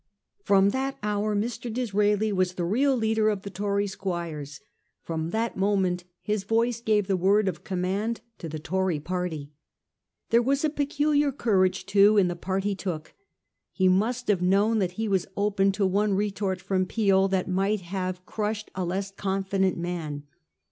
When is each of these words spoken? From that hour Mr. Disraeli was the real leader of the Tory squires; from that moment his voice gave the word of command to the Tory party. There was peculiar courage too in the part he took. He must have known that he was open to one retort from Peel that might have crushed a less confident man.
From 0.43 0.71
that 0.71 0.97
hour 1.03 1.35
Mr. 1.35 1.71
Disraeli 1.71 2.31
was 2.33 2.53
the 2.55 2.65
real 2.65 2.95
leader 2.97 3.29
of 3.29 3.43
the 3.43 3.51
Tory 3.51 3.85
squires; 3.85 4.59
from 5.03 5.29
that 5.29 5.55
moment 5.57 6.05
his 6.23 6.43
voice 6.43 6.81
gave 6.81 7.05
the 7.05 7.15
word 7.15 7.47
of 7.47 7.63
command 7.63 8.19
to 8.39 8.49
the 8.49 8.57
Tory 8.57 8.99
party. 8.99 9.51
There 10.31 10.41
was 10.41 10.65
peculiar 10.75 11.31
courage 11.31 11.85
too 11.85 12.17
in 12.17 12.29
the 12.29 12.35
part 12.35 12.63
he 12.63 12.73
took. 12.73 13.13
He 13.71 13.87
must 13.87 14.27
have 14.27 14.41
known 14.41 14.79
that 14.79 14.93
he 14.93 15.07
was 15.07 15.27
open 15.37 15.71
to 15.73 15.85
one 15.85 16.15
retort 16.15 16.59
from 16.61 16.87
Peel 16.87 17.27
that 17.27 17.47
might 17.47 17.81
have 17.81 18.25
crushed 18.25 18.71
a 18.73 18.83
less 18.83 19.11
confident 19.11 19.77
man. 19.77 20.23